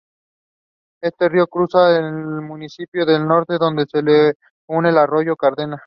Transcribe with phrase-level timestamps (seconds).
[0.99, 2.11] Este río cruza el
[2.41, 4.33] municipio al norte, donde se le
[4.65, 5.77] une el arroyo Cardeña.